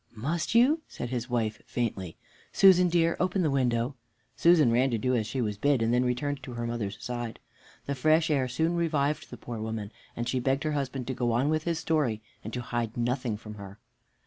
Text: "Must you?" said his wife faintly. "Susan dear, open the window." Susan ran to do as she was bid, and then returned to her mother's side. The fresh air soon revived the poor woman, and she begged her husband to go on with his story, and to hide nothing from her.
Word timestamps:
"Must 0.15 0.55
you?" 0.55 0.81
said 0.87 1.09
his 1.11 1.29
wife 1.29 1.61
faintly. 1.67 2.17
"Susan 2.51 2.89
dear, 2.89 3.15
open 3.19 3.43
the 3.43 3.51
window." 3.51 3.93
Susan 4.35 4.71
ran 4.71 4.89
to 4.89 4.97
do 4.97 5.13
as 5.15 5.27
she 5.27 5.41
was 5.41 5.59
bid, 5.59 5.79
and 5.83 5.93
then 5.93 6.03
returned 6.03 6.41
to 6.41 6.53
her 6.53 6.65
mother's 6.65 6.97
side. 6.99 7.37
The 7.85 7.93
fresh 7.93 8.31
air 8.31 8.47
soon 8.47 8.73
revived 8.75 9.29
the 9.29 9.37
poor 9.37 9.59
woman, 9.59 9.91
and 10.15 10.27
she 10.27 10.39
begged 10.39 10.63
her 10.63 10.71
husband 10.71 11.05
to 11.05 11.13
go 11.13 11.33
on 11.33 11.49
with 11.49 11.65
his 11.65 11.77
story, 11.77 12.19
and 12.43 12.51
to 12.51 12.61
hide 12.61 12.97
nothing 12.97 13.37
from 13.37 13.53
her. 13.61 13.77